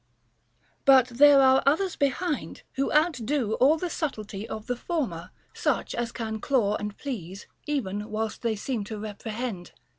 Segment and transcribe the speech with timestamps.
[0.81, 0.81] 18.
[0.85, 5.93] But there are others behind, who outdo all the sub tlety of the former, such*
[5.93, 9.73] as can claw and please, even whilst they seem to reprehend.